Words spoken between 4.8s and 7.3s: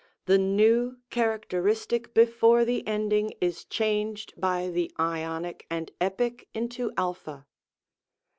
Ionic and Epic into a.